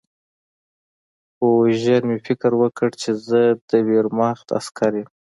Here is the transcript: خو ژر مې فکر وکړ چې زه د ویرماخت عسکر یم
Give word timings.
خو 1.35 1.47
ژر 1.81 2.01
مې 2.09 2.17
فکر 2.25 2.51
وکړ 2.61 2.89
چې 3.01 3.11
زه 3.27 3.41
د 3.69 3.71
ویرماخت 3.87 4.47
عسکر 4.57 4.91
یم 4.99 5.09